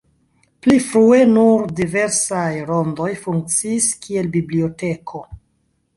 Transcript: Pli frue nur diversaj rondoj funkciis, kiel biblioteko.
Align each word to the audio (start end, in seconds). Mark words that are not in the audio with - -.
Pli 0.67 0.77
frue 0.85 1.19
nur 1.33 1.65
diversaj 1.81 2.49
rondoj 2.71 3.11
funkciis, 3.27 3.93
kiel 4.07 4.35
biblioteko. 4.39 5.27